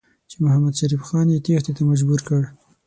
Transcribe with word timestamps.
چې 0.29 0.35
محمدشریف 0.43 1.01
خان 1.07 1.27
یې 1.33 1.39
تېښتې 1.45 1.71
ته 1.77 1.81
مجبور 1.91 2.19
کړ. 2.27 2.41